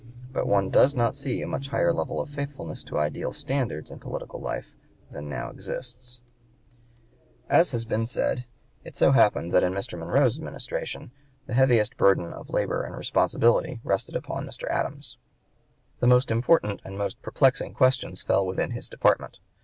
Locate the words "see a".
1.15-1.47